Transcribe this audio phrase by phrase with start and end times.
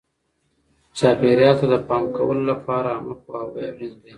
[0.97, 4.09] چاپیریال ته د پام کولو لپاره عامه پوهاوی اړین دی.